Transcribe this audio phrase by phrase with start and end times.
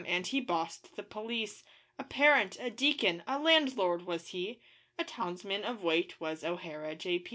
[0.07, 1.63] and he bossed the police;
[1.99, 4.59] A parent, a deacon, a landlord was he
[4.97, 7.23] A townsman of weight was O'Hara, J.